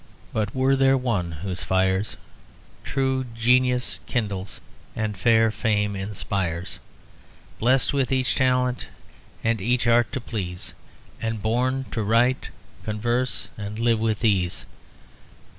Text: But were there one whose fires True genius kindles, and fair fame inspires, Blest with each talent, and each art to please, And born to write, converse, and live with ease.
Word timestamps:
But 0.33 0.55
were 0.55 0.75
there 0.75 0.97
one 0.97 1.31
whose 1.43 1.63
fires 1.63 2.17
True 2.83 3.23
genius 3.35 3.99
kindles, 4.07 4.59
and 4.95 5.15
fair 5.15 5.51
fame 5.51 5.95
inspires, 5.95 6.79
Blest 7.59 7.93
with 7.93 8.11
each 8.11 8.33
talent, 8.33 8.87
and 9.43 9.61
each 9.61 9.85
art 9.85 10.11
to 10.13 10.19
please, 10.19 10.73
And 11.21 11.39
born 11.39 11.85
to 11.91 12.01
write, 12.01 12.49
converse, 12.81 13.49
and 13.59 13.77
live 13.77 13.99
with 13.99 14.25
ease. 14.25 14.65